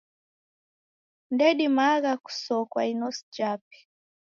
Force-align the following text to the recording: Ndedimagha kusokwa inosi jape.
Ndedimagha 1.33 2.13
kusokwa 2.23 2.81
inosi 2.91 3.23
jape. 3.35 3.77